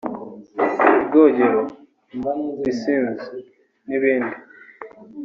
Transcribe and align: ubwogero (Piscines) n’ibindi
ubwogero 0.99 1.59
(Piscines) 2.63 3.23
n’ibindi 3.87 4.35